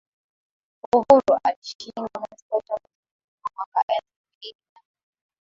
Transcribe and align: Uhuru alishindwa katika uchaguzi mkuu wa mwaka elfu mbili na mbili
Uhuru 0.95 1.33
alishindwa 1.43 2.09
katika 2.19 2.57
uchaguzi 2.57 2.87
mkuu 2.87 3.59
wa 3.59 3.67
mwaka 3.73 3.81
elfu 3.97 4.37
mbili 4.37 4.55
na 4.75 4.79
mbili 4.81 5.03